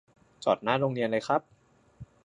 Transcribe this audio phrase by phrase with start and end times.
[0.43, 1.41] จอดหน้าโรงเรียนเลยครับ